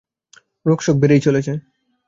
রোগশোক 0.65 0.95
বেড়েই 0.99 1.21
চলছে। 1.21 1.53